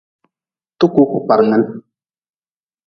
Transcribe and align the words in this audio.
Tukuu 0.79 1.09
ku 1.11 1.17
kparngin. 1.25 1.63